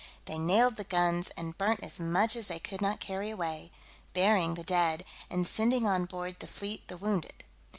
[0.25, 3.69] They nailed the guns, and burnt as much as they could not carry away,
[4.15, 7.43] burying the dead, and sending on board the fleet the wounded.